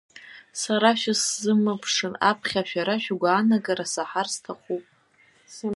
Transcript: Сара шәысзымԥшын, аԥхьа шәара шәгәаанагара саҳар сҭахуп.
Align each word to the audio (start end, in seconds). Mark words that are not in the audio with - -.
Сара 0.61 0.91
шәысзымԥшын, 0.99 2.13
аԥхьа 2.29 2.61
шәара 2.69 2.95
шәгәаанагара 3.03 3.85
саҳар 3.93 4.27
сҭахуп. 4.33 4.85